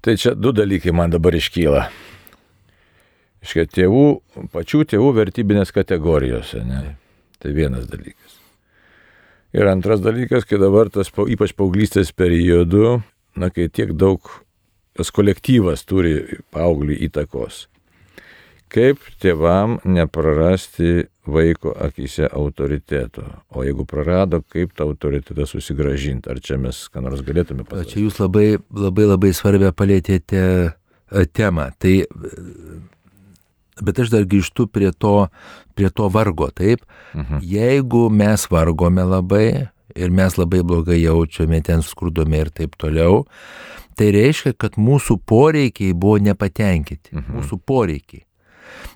[0.00, 1.90] Tai čia du dalykai man dabar iškyla.
[3.40, 4.04] Iškia tėvų,
[4.52, 6.60] pačių tėvų vertybinės kategorijose.
[6.66, 6.82] Ne?
[7.40, 8.36] Tai vienas dalykas.
[9.56, 13.00] Ir antras dalykas, kai dabar tas ypač paauglystės periodu,
[13.34, 14.28] na, kai tiek daug
[14.94, 17.64] tas kolektyvas turi paauglių įtakos.
[18.70, 23.24] Kaip tėvam neprarasti vaiko akise autoriteto?
[23.50, 26.30] O jeigu prarado, kaip tą autoritetą susigražinti?
[26.30, 27.96] Ar čia mes ką nors galėtume pasakyti?
[27.96, 30.44] Čia jūs labai labai, labai svarbę palėtėte
[31.34, 31.72] temą.
[31.82, 31.96] Tai
[33.82, 35.28] Bet aš dar grįžtu prie to,
[35.74, 36.84] prie to vargo, taip.
[37.14, 37.42] Mhm.
[37.42, 43.24] Jeigu mes vargome labai ir mes labai blogai jaučiame, ten skurdome ir taip toliau,
[43.98, 47.14] tai reiškia, kad mūsų poreikiai buvo nepatenkinti.
[47.16, 47.38] Mhm.
[47.40, 48.24] Mūsų poreikiai.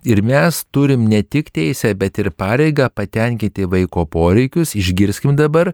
[0.05, 5.73] Ir mes turim ne tik teisę, bet ir pareigą patenkinti vaiko poreikius, išgirskim dabar,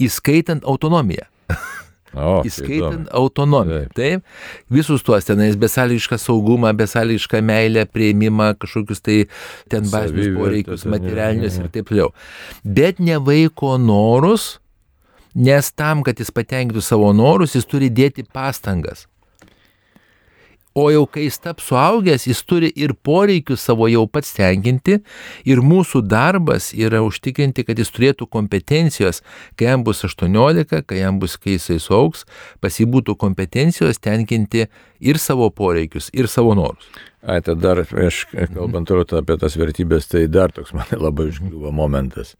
[0.00, 1.26] įskaitant autonomiją.
[2.12, 3.86] O, įskaitant autonomiją.
[3.92, 3.94] Taip.
[3.96, 4.24] taip.
[4.72, 9.22] Visus tuos tenais besąlygišką saugumą, besąlygišką meilę, prieimimą, kažkokius tai
[9.72, 12.10] ten bazinius poreikius, materialinius ir taip toliau.
[12.64, 14.58] Bet ne vaiko norus,
[15.34, 19.06] nes tam, kad jis patenkintų savo norus, jis turi dėti pastangas.
[20.74, 24.98] O jau kai jis taps suaugęs, jis turi ir poreikius savo jau pats tenkinti
[25.44, 29.20] ir mūsų darbas yra užtikrinti, kad jis turėtų kompetencijos,
[29.56, 32.24] kai jam bus 18, kai jam bus, kai jisai suaugs,
[32.64, 34.64] pasibūtų kompetencijos tenkinti
[35.00, 36.88] ir savo poreikius, ir savo norus.
[37.22, 39.20] Ai, tai dar, aš kalbant mhm.
[39.20, 42.32] apie tas vertybės, tai dar toks man labai užkliuvo momentas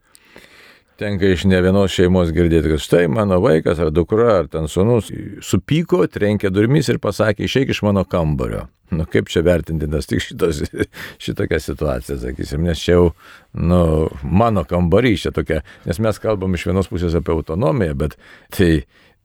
[1.03, 5.09] tenka iš ne vienos šeimos girdėti, kad štai mano vaikas ar dukra ar ten sunus
[5.43, 8.69] supyko, trenkė durmis ir pasakė, išeik iš mano kambario.
[8.93, 10.61] Nu kaip čia vertinti, nes tik šitos,
[11.25, 13.09] šitokia situacija, sakysim, nes čia jau,
[13.57, 13.81] nu,
[14.23, 18.15] mano kambarys čia tokia, nes mes kalbam iš vienos pusės apie autonomiją, bet
[18.55, 18.71] tai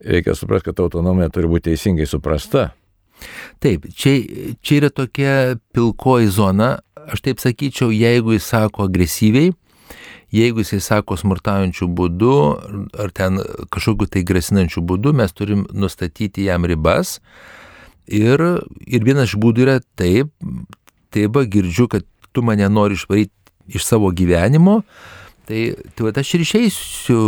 [0.02, 2.70] reikia suprasti, kad autonomija turi būti teisingai suprasta.
[3.62, 4.16] Taip, čia,
[4.64, 5.38] čia yra tokia
[5.74, 9.52] pilkoji zona, aš taip sakyčiau, jeigu jis sako agresyviai,
[10.34, 12.32] Jeigu jisai sako smurtaujančių būdų
[13.00, 13.40] ar ten
[13.72, 17.18] kažkokiu tai grasinančių būdų, mes turim nustatyti jam ribas.
[18.08, 18.40] Ir,
[18.84, 20.28] ir vienas iš būdų yra taip,
[21.12, 23.32] taip, girdžiu, kad tu mane nori išvaryti
[23.72, 24.82] iš savo gyvenimo,
[25.48, 27.18] tai, tai va, aš ir išeisiu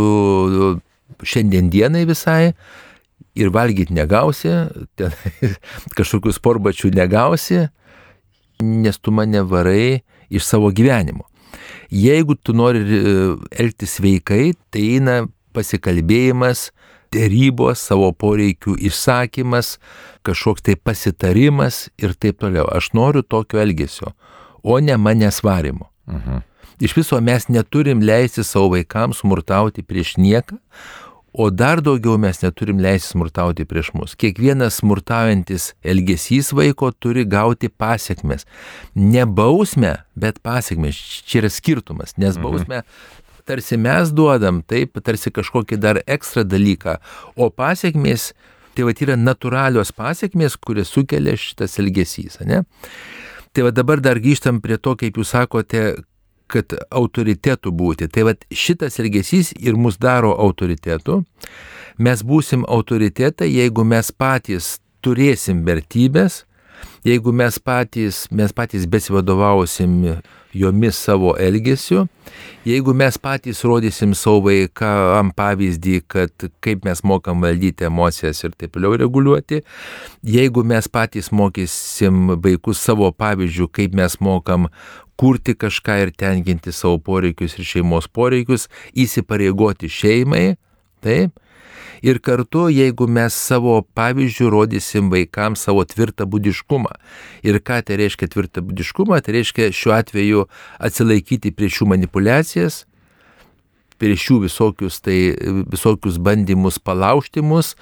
[1.25, 2.53] šiandien dienai visai
[3.37, 4.53] ir valgyti negausi,
[4.97, 5.13] ten,
[5.97, 7.65] kažkokių sporbačių negausi,
[8.61, 11.30] nes tu mane varai iš savo gyvenimo.
[11.91, 13.15] Jeigu tu nori e,
[13.59, 15.15] elgtis sveikai, tai eina
[15.55, 16.69] pasikalbėjimas,
[17.11, 19.75] dėrybos, savo poreikių išsakymas,
[20.23, 22.69] kažkoks tai pasitarimas ir taip toliau.
[22.71, 24.13] Aš noriu tokio elgesio,
[24.63, 25.91] o ne manęs varimo.
[26.07, 26.47] Mhm.
[26.81, 30.57] Iš viso mes neturim leisti savo vaikams smurtauti prieš nieką,
[31.31, 34.17] O dar daugiau mes neturim leisti smurtauti prieš mus.
[34.19, 38.43] Kiekvienas smurtaujantis elgesys vaiko turi gauti pasiekmes.
[38.95, 40.99] Ne bausmę, bet pasiekmes.
[41.23, 42.43] Čia yra skirtumas, nes mhm.
[42.43, 42.83] bausmę
[43.45, 46.97] tarsi mes duodam, taip, tarsi kažkokį dar ekstra dalyką,
[47.35, 48.31] o pasiekmes,
[48.75, 52.63] tai va yra natūralios pasiekmes, kurias sukelia šitas elgesys, ne?
[53.51, 55.81] Tai va dabar dar grįžtam prie to, kaip jūs sakote,
[56.51, 58.09] kad autoritetu būti.
[58.11, 61.21] Tai vad šitas elgesys ir mus daro autoritetu.
[61.97, 66.43] Mes būsim autoritetai, jeigu mes patys turėsim vertybės,
[67.07, 70.21] jeigu mes patys, mes patys besivadovausim
[70.53, 72.05] jomis savo elgesiu,
[72.67, 78.75] jeigu mes patys rodysim savo vaikam pavyzdį, kad kaip mes mokam valdyti emocijas ir taip
[78.75, 79.61] toliau reguliuoti,
[80.27, 84.67] jeigu mes patys mokysim vaikus savo pavyzdžių, kaip mes mokam
[85.21, 88.67] kurti kažką ir tenkinti savo poreikius ir šeimos poreikius,
[88.97, 90.55] įsipareigoti šeimai,
[91.05, 91.37] taip.
[92.01, 96.95] Ir kartu, jeigu mes savo pavyzdžių rodysim vaikams savo tvirtą budiškumą.
[97.45, 99.21] Ir ką tai reiškia tvirtą budiškumą?
[99.21, 100.47] Tai reiškia šiuo atveju
[100.81, 102.85] atsilaikyti prieš jų manipulacijas,
[104.01, 105.19] prieš jų visokius, tai,
[105.69, 107.75] visokius bandymus palaužti mus,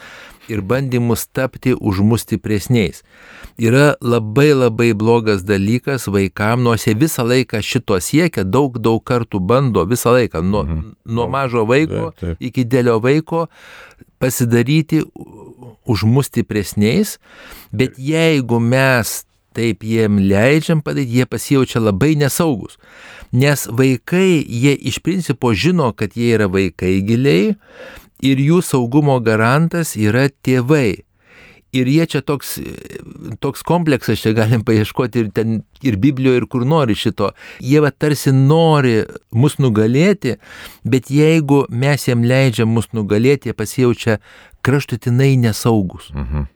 [0.50, 3.04] ir bandymus tapti už mus stipresniais.
[3.60, 9.40] Yra labai labai blogas dalykas vaikam, nors jie visą laiką šito siekia, daug daug kartų
[9.40, 10.94] bando, visą laiką, nuo, mhm.
[11.06, 12.48] nuo mažo vaiko taip, taip.
[12.50, 13.48] iki dėlio vaiko
[14.20, 15.04] pasidaryti
[15.90, 17.18] už mus stipresniais,
[17.72, 19.24] bet jeigu mes
[19.58, 22.78] taip jiem leidžiam padaryti, jie pasijaučia labai nesaugus.
[23.32, 27.56] Nes vaikai, jie iš principo žino, kad jie yra vaikai giliai
[28.26, 31.09] ir jų saugumo garantas yra tėvai.
[31.76, 32.56] Ir jie čia toks,
[33.44, 37.30] toks kompleksas, čia galim paieškoti ir ten, ir Biblijoje, ir kur nori šito.
[37.62, 39.04] Jie va tarsi nori
[39.38, 40.40] mus nugalėti,
[40.82, 44.18] bet jeigu mes jiem leidžiam mus nugalėti, jie pasijaučia
[44.66, 46.10] kraštutinai nesaugus.
[46.16, 46.50] Mhm.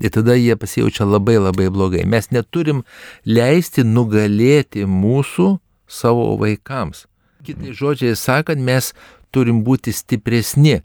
[0.00, 2.06] Ir tada jie pasijaučia labai labai blogai.
[2.08, 2.84] Mes neturim
[3.26, 5.58] leisti nugalėti mūsų
[5.90, 7.04] savo vaikams.
[7.44, 8.94] Kitai žodžiai sakant, mes
[9.34, 10.80] turim būti stipresni,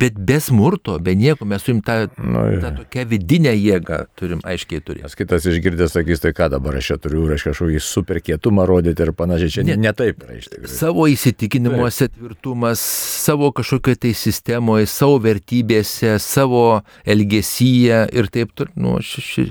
[0.00, 4.82] bet be smurto, be nieko, mes turim tą, nu, tą tokią vidinę jėgą, turim aiškiai
[4.84, 5.04] turėti.
[5.06, 9.04] Nes kitas išgirdęs sakys, tai ką dabar aš čia turiu, aš kažkokį super kietumą rodyti
[9.04, 10.72] ir panašiai, čia ne, ne taip yra iš tikrųjų.
[10.72, 12.82] Savo įsitikinimuose tvirtumas,
[13.22, 16.64] savo kažkokioje tai sistemoje, savo vertybėse, savo
[17.04, 19.46] elgesyje ir taip toliau, nu, ši, ši,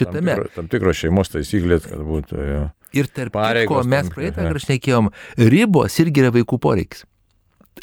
[0.00, 0.34] šitame.
[0.34, 2.42] Tam, tikro, tam tikros šeimos taisyklės, kad būtų.
[2.48, 2.64] Jo.
[2.96, 3.36] Ir tarp
[3.68, 5.12] ko mes praeitą kartą šnekėjom,
[5.52, 7.04] ribos irgi yra vaikų poreikis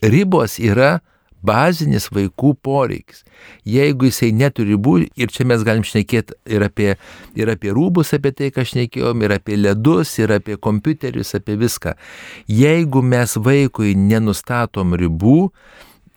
[0.04, 1.00] ribos yra
[1.46, 3.24] bazinis vaikų poreikis.
[3.70, 6.96] Jeigu jisai neturi ribų, ir čia mes galim šnekėti ir apie,
[7.38, 11.96] ir apie rūbus, apie tai, ką šnekėjom, ir apie ledus, ir apie kompiuterius, apie viską.
[12.50, 15.52] Jeigu mes vaikui nenustatom ribų,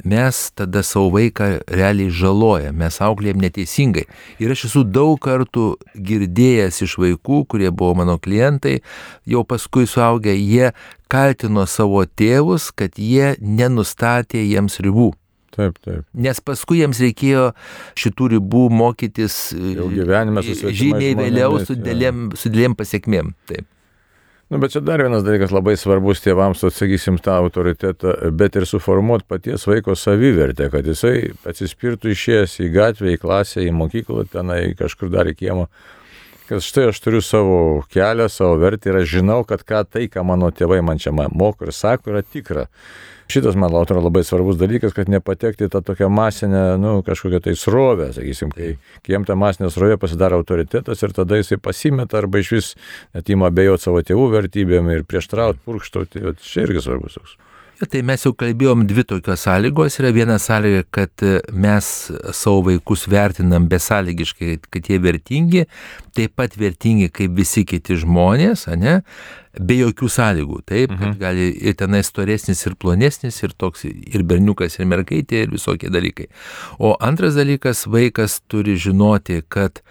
[0.05, 4.07] mes tada savo vaiką realiai žalojam, mes auklėjam neteisingai.
[4.43, 8.79] Ir aš esu daug kartų girdėjęs iš vaikų, kurie buvo mano klientai,
[9.27, 10.73] jau paskui suaugę, jie
[11.11, 15.13] kaltino savo tėvus, kad jie nenustatė jiems ribų.
[15.59, 16.05] Taip, taip.
[16.15, 17.49] Nes paskui jiems reikėjo
[17.99, 23.35] šitų ribų mokytis žymiai vėliau su dėlėm, su dėlėm pasiekmėm.
[23.51, 23.67] Taip.
[24.49, 29.27] Nu, bet čia dar vienas dalykas labai svarbus tėvams, atsakysim tą autoritetą, bet ir suformuoti
[29.29, 35.13] paties vaiko savivertę, kad jisai atsispirtų išėjęs į gatvę, į klasę, į mokyklą, tenai kažkur
[35.13, 35.67] dar į kiemą,
[36.49, 37.59] kad štai aš turiu savo
[37.93, 41.69] kelią, savo vertę ir aš žinau, kad ką tai, ką mano tėvai man čia moko
[41.69, 42.65] ir sako, yra tikra.
[43.29, 48.07] Šitas, man atrodo, labai svarbus dalykas, kad nepatekti tą tokią masinę, nu, kažkokią tai srovę,
[48.17, 48.71] sakysim, kai,
[49.05, 52.71] kai jam ta masinė srovė pasidaro autoritetas ir tada jisai pasimeta arba iš vis
[53.13, 57.37] net įma abejoti savo tėvų vertybėm ir prieštrauti, purkštauti, čia irgi svarbus toks.
[57.79, 60.01] Ja, tai mes jau kalbėjom dvi tokios sąlygos.
[60.01, 61.23] Yra viena sąlyga, kad
[61.55, 61.89] mes
[62.35, 65.63] savo vaikus vertinam besąlygiškai, kad jie vertingi,
[66.19, 68.97] taip pat vertingi kaip visi kiti žmonės, ne?
[69.63, 70.59] be jokių sąlygų.
[70.67, 70.99] Taip, mhm.
[71.05, 75.93] kad gali ir tenai storesnis, ir plonesnis, ir toks, ir berniukas, ir mergaitė, ir visokie
[75.95, 76.27] dalykai.
[76.83, 79.85] O antras dalykas, vaikas turi žinoti, kad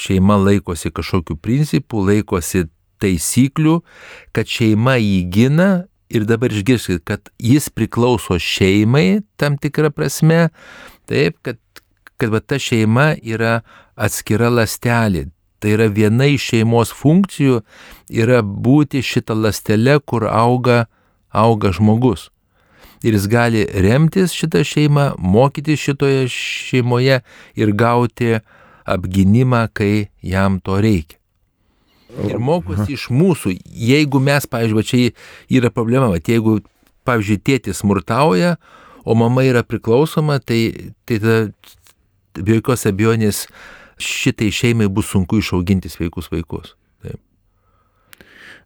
[0.00, 2.64] šeima laikosi kažkokių principų, laikosi
[3.04, 3.78] taisyklių,
[4.32, 5.70] kad šeima jį gina
[6.10, 10.48] ir dabar išgirskit, kad jis priklauso šeimai tam tikrą prasme,
[11.08, 11.58] taip, kad,
[12.16, 13.60] kad va, ta šeima yra
[13.96, 15.28] atskira lastelė.
[15.58, 17.62] Tai yra viena iš šeimos funkcijų
[18.14, 20.84] yra būti šitą lastelę, kur auga,
[21.34, 22.28] auga žmogus.
[23.02, 27.20] Ir jis gali remtis šitą šeimą, mokytis šitoje šeimoje
[27.58, 28.38] ir gauti
[28.88, 31.17] apginimą, kai jam to reikia
[32.28, 33.54] ir mokosi iš mūsų.
[33.64, 36.58] Jeigu mes, pavyzdžiui, čia yra problema, va, jeigu,
[37.08, 38.56] pavyzdžiui, tėtis smurtauja,
[39.08, 41.36] o mama yra priklausoma, tai, tai ta,
[42.38, 43.46] be jokios abejonės
[43.98, 46.74] šitai šeimai bus sunku išauginti sveikus vaikus.
[47.02, 47.18] Taip.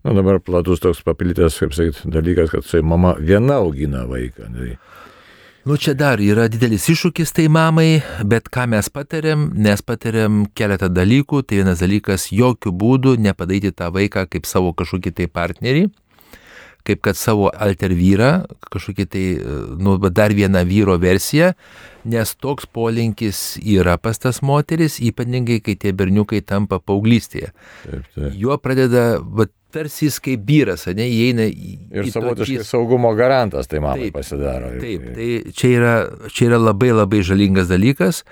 [0.04, 4.50] Na dabar platus toks papildytas, kaip sakyti, dalykas, kad tai mama viena augina vaiką.
[4.52, 4.74] Tai
[5.64, 10.88] Nu čia dar yra didelis iššūkis tai mamai, bet ką mes patariam, mes patariam keletą
[10.90, 11.44] dalykų.
[11.46, 15.84] Tai vienas dalykas, jokių būdų nepadaryti tą vaiką kaip savo kažkokį tai partnerį,
[16.82, 18.32] kaip kad savo alter vyrą,
[18.74, 19.24] kažkokį tai,
[19.78, 21.52] nu, dar vieną vyro versiją,
[22.10, 27.54] nes toks polinkis yra pas tas moteris, ypatingai kai tie berniukai tampa paauglystėje.
[27.86, 28.34] Taip, taip.
[28.34, 31.72] Juo pradeda, va, tarsi jis kaip vyras, ne, įeina į...
[31.92, 32.66] Ir savotiškai tokį...
[32.68, 34.70] saugumo garantas tai mamai taip, pasidaro.
[34.82, 35.94] Taip, tai čia yra,
[36.32, 38.22] čia yra labai labai žalingas dalykas.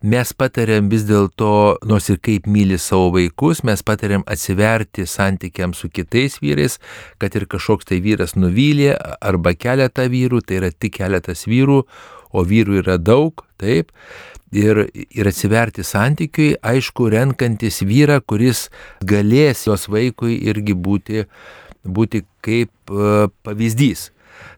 [0.00, 1.50] Mes patariam vis dėlto,
[1.88, 6.78] nors ir kaip myli savo vaikus, mes patariam atsiverti santykiams su kitais vyrais,
[7.20, 11.82] kad ir kažkoks tai vyras nuvylė arba keletą vyrų, tai yra tik keletas vyrų,
[12.30, 13.90] o vyrų yra daug, taip
[14.52, 18.68] ir, ir atsiverti santykiui, aišku, renkantis vyrą, kuris
[19.06, 21.26] galės jos vaikui irgi būti,
[21.84, 24.10] būti kaip uh, pavyzdys.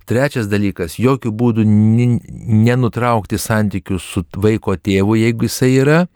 [0.06, 6.06] Trečias dalykas- jokių būdų nenutraukti santykių su vaiko tėvu, jeigu jisai yra.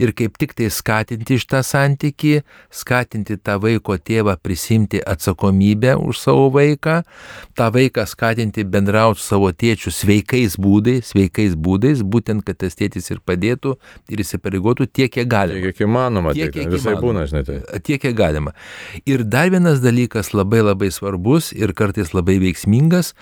[0.00, 2.40] Ir kaip tik tai skatinti iš tą santyki,
[2.72, 7.00] skatinti tą vaiko tėvą prisimti atsakomybę už savo vaiką,
[7.58, 13.10] tą vaiką skatinti bendrauti su savo tėčiu sveikais būdais, sveikais būdais, būtent, kad tas tėtis
[13.12, 13.76] ir padėtų
[14.10, 15.60] ir įsipareigotų tiek, kiek galima.
[15.60, 17.06] Tiek, kiek įmanoma, tiek, tiek visai įmanoma.
[17.06, 17.44] būna, žinai.
[17.46, 17.60] Tai.
[17.86, 18.54] Tiek, kiek galima.
[19.06, 23.14] Ir dar vienas dalykas labai labai svarbus ir kartais labai veiksmingas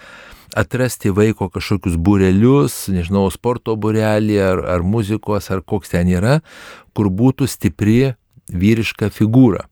[0.56, 6.38] atrasti vaiko kažkokius būrelius, nežinau, sporto būrelį ar, ar muzikos, ar koks ten yra,
[6.96, 8.14] kur būtų stipri
[8.48, 9.66] vyriška figūra.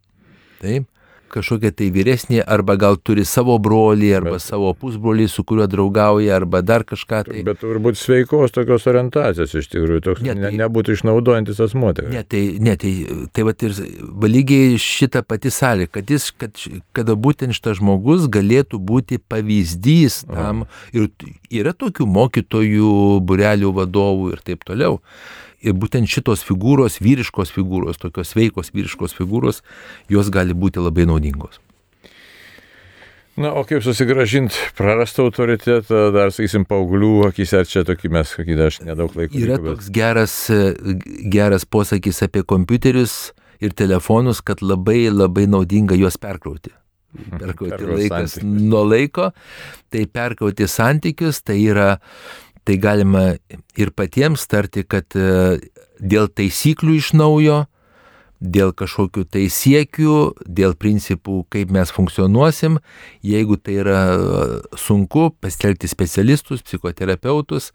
[0.61, 0.91] Taip
[1.33, 6.35] kažkokia tai vyresnė, arba gal turi savo brolį, arba bet, savo pusbrolį, su kuriuo draugauja,
[6.37, 7.45] arba dar kažką tai.
[7.47, 11.93] Bet turbūt sveikos tokios orientacijos iš tikrųjų, toks ne, tai, ne, nebūtų išnaudojantis asmuo.
[12.13, 12.93] Ne, tai, ne, tai,
[13.35, 13.77] tai va ir
[14.37, 16.61] lygiai šita pati sąlyga, kad jis, kad,
[16.97, 20.67] kad būtent šitas žmogus galėtų būti pavyzdys tam.
[20.67, 20.71] O.
[20.97, 21.11] Ir
[21.63, 22.93] yra tokių mokytojų,
[23.27, 25.01] burelių vadovų ir taip toliau.
[25.67, 29.63] Ir būtent šitos figūros, vyriškos figūros, tokios veikos vyriškos figūros,
[30.13, 31.59] jos gali būti labai naudingos.
[33.37, 38.63] Na, o kaip susigražinti prarastą autoritetą, dar, sakysim, paauglių akise, ar čia tokį mes, sakyt,
[38.65, 39.37] aš nedaug laiko.
[39.37, 39.75] Yra bet...
[39.75, 40.37] toks geras,
[41.35, 46.73] geras posakis apie kompiuterius ir telefonus, kad labai labai naudinga juos perkrauti.
[47.37, 48.65] Perkrauti laikas santykius.
[48.73, 49.29] nuo laiko,
[49.93, 51.91] tai perkrauti santykius, tai yra
[52.67, 53.25] tai galima
[53.79, 55.59] ir patiems tarti, kad e,
[56.03, 57.65] dėl taisyklių iš naujo,
[58.43, 62.81] dėl kažkokių tai siekių, dėl principų, kaip mes funkcionuosim,
[63.25, 64.47] jeigu tai yra e,
[64.79, 67.71] sunku, pasitelkti specialistus, psichoterapeutus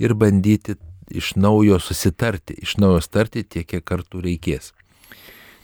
[0.00, 0.78] ir bandyti
[1.08, 4.72] iš naujo susitarti, iš naujo starti tiek, kiek kartų reikės.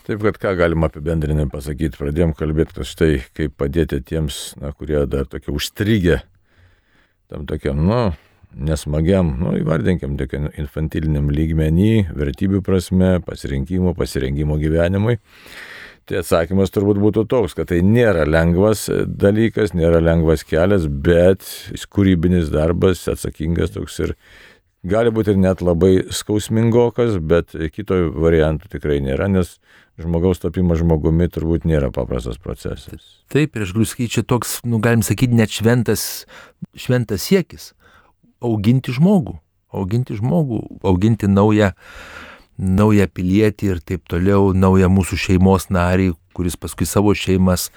[0.04, 4.98] Taip, kad ką galima apibendrinai pasakyti, pradėjom kalbėti, kad štai kaip padėti tiems, na, kurie
[5.08, 6.18] dar tokie užstrigę,
[7.32, 8.00] tam tokiam, nu,
[8.56, 15.18] nesmagiam, nu, įvardinkim, tokiam infantiliniam lygmenį, vertybių prasme, pasirinkimo, pasirengimo gyvenimui.
[16.04, 21.46] Tai atsakymas turbūt būtų toks, kad tai nėra lengvas dalykas, nėra lengvas kelias, bet
[21.88, 24.12] kūrybinis darbas, atsakingas toks ir
[24.84, 29.56] gali būti ir net labai skausmingokas, bet kito variantų tikrai nėra, nes
[29.96, 33.22] žmogaus tapimas žmogumi turbūt nėra paprastas procesas.
[33.32, 36.04] Taip, ir aš galiu sakyti, čia toks, nu, galim sakyti, net šventas,
[36.76, 37.72] šventas siekis
[38.42, 39.36] auginti žmogų,
[39.74, 41.72] auginti žmogų, auginti naują,
[42.58, 47.70] naują pilietį ir taip toliau, naują mūsų šeimos narį, kuris paskui savo šeimas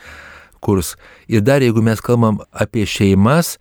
[0.61, 0.95] kurs.
[1.27, 3.57] Ir dar jeigu mes kalbam apie šeimas,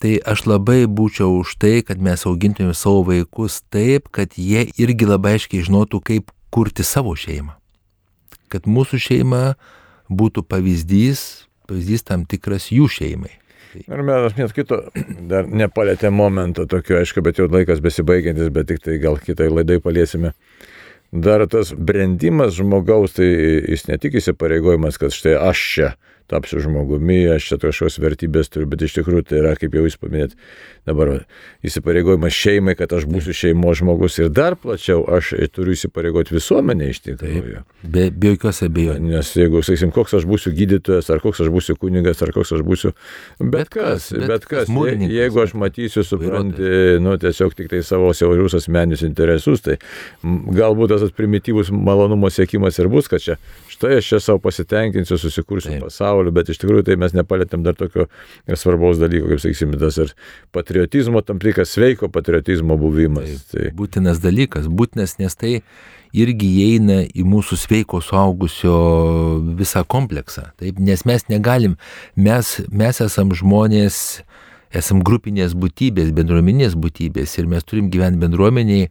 [0.00, 5.08] tai aš labai būčiau už tai, kad mes augintume savo vaikus taip, kad jie irgi
[5.08, 7.56] labai aiškiai žinotų, kaip kurti savo šeimą.
[8.50, 9.42] Kad mūsų šeima
[10.10, 13.36] būtų pavyzdys, pavyzdys tam tikras jų šeimai.
[13.80, 14.80] Ir mes net kito
[15.30, 19.78] dar nepalėtė momento tokio, aišku, bet jau laikas besibaigiantis, bet tik tai gal kitai laidai
[19.82, 20.34] paliesime.
[21.10, 25.88] Dar tas brendimas žmogaus, tai jis ne tik įsipareigojimas, kad štai aš čia
[26.30, 29.98] tapsiu žmogumi, aš čia kažkokios vertybės turiu, bet iš tikrųjų tai yra, kaip jau jūs
[30.00, 30.36] paminėt,
[30.88, 31.24] dabar
[31.66, 37.02] įsipareigojimas šeimai, kad aš būsiu šeimos žmogus ir dar plačiau aš turiu įsipareigoti visuomenę iš
[37.08, 37.64] tikrųjų.
[37.82, 39.10] Be, be jokios abejonės.
[39.10, 42.64] Nes jeigu, sakysim, koks aš būsiu gydytojas, ar koks aš būsiu kunigas, ar koks aš
[42.66, 42.94] būsiu,
[43.40, 46.70] bet, bet kas, bet, bet kas, je, jeigu aš matysiu, supranti,
[47.02, 49.78] nu, tiesiog tik tai savo siaurius asmeninius interesus, tai
[50.22, 53.38] galbūt tas primityvus malonumo siekimas ir bus, kad čia
[53.80, 55.86] štai aš čia savo pasitenkinsiu, susikursiu Taip.
[55.86, 58.10] pasaulį, bet iš tikrųjų tai mes nepalėtėm dar tokio
[58.52, 60.12] svarbaus dalyko, kaip sakysime, tas ir
[60.52, 63.30] patriotizmo, tam tikras sveiko patriotizmo buvimas.
[63.48, 63.54] Taip.
[63.54, 63.70] Tai.
[63.78, 65.62] Būtinas dalykas, būtinas, nes tai
[66.12, 68.76] irgi įeina į mūsų sveiko suaugusio
[69.56, 70.50] visą kompleksą.
[70.60, 71.78] Taip, nes mes negalim,
[72.20, 74.20] mes, mes esam žmonės,
[74.76, 78.90] esam grupinės būtybės, bendruomenės būtybės ir mes turim gyventi bendruomeniai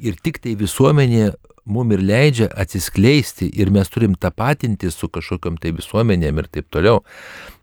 [0.00, 1.32] ir tik tai visuomenė
[1.64, 7.04] mum ir leidžia atsiskleisti ir mes turim tapatinti su kažkokiam tai visuomenėm ir taip toliau.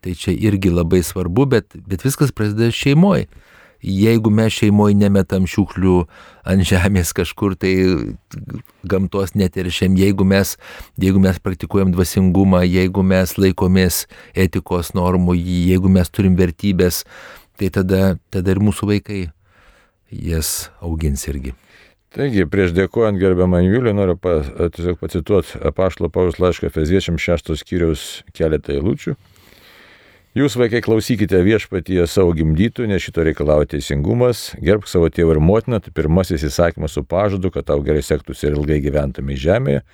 [0.01, 3.27] Tai čia irgi labai svarbu, bet, bet viskas prasideda šeimoje.
[3.87, 5.97] Jeigu mes šeimoje nemetam šiukšlių
[6.49, 7.75] ant žemės kažkur, tai
[8.89, 10.55] gamtos neteršiam, jeigu mes,
[10.97, 17.03] jeigu mes praktikuojam dvasingumą, jeigu mes laikomės etikos normų, jeigu mes turim vertybės,
[17.61, 19.21] tai tada, tada ir mūsų vaikai
[20.09, 21.53] jas augins irgi.
[22.17, 24.39] Taigi, prieš dėkojant gerbiamą Juliui, noriu pa,
[24.73, 29.13] tiesiog pacituoti apaštalo Paulius laišką Feziečiam šeštos skyriaus keletą eilučių.
[30.37, 35.79] Jūs, vaikai, klausykite viešpatyje savo gimdytų, nes šito reikalauja teisingumas, gerbk savo tėvą ir motiną,
[35.81, 39.85] tai pirmasis įsakymas su pažadu, kad tau gerai sektųsi ir ilgai gyventumai žemėje.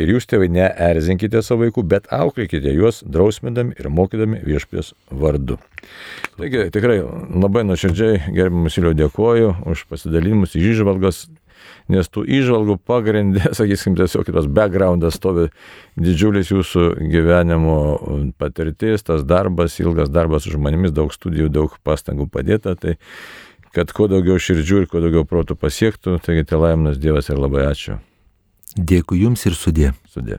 [0.00, 5.56] Ir jūs, tėvai, neerzinkite savo vaikų, bet auklėkite juos, drausmindami ir mokydami viešpės vardu.
[6.36, 11.26] Taigi, tikrai labai nuoširdžiai, gerbiamas Ilio, dėkoju už pasidalinimus, išžvalgas
[11.92, 15.48] nes tų įžvalgų pagrindė, sakysim, tiesiog kitos backgroundas stovi
[16.00, 17.78] didžiulis jūsų gyvenimo
[18.40, 22.96] patirtis, tas darbas, ilgas darbas su žmonėmis, daug studijų, daug pastangų padėta, tai
[23.76, 27.68] kad kuo daugiau širdžių ir kuo daugiau protų pasiektų, taigi tai laiminas Dievas ir labai
[27.70, 28.00] ačiū.
[28.76, 29.92] Dėkui Jums ir sudė.
[30.10, 30.38] Sudė.